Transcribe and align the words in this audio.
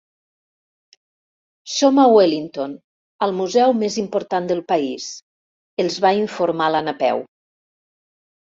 Som 1.73 1.99
a 2.03 2.05
Wellington, 2.13 2.73
al 3.27 3.35
museu 3.41 3.75
més 3.83 3.99
important 4.05 4.49
del 4.53 4.65
país 4.73 5.11
—els 5.85 5.99
va 6.07 6.17
informar 6.25 6.73
la 6.79 6.83
Napeu—. 6.89 7.23